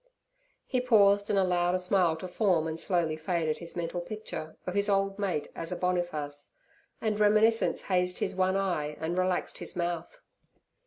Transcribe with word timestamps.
He 0.65 0.81
paused, 0.81 1.29
and 1.29 1.37
allowed 1.37 1.75
a 1.75 1.77
smile 1.77 2.15
to 2.15 2.27
form 2.27 2.65
and 2.65 2.79
slowly 2.79 3.15
fade 3.15 3.47
at 3.47 3.59
his 3.59 3.75
mental 3.75 4.01
picture 4.01 4.57
of 4.65 4.73
his 4.73 4.89
old 4.89 5.19
mate 5.19 5.51
as 5.53 5.71
a 5.71 5.75
Boniface, 5.75 6.53
and 6.99 7.19
reminiscence 7.19 7.83
hazed 7.83 8.17
his 8.17 8.33
one 8.35 8.57
eye 8.57 8.97
and 8.99 9.15
relaxed 9.15 9.59
his 9.59 9.75
mouth. 9.75 10.19